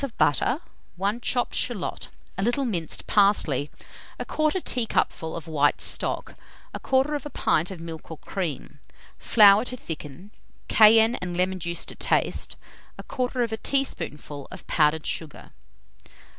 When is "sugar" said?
15.05-15.51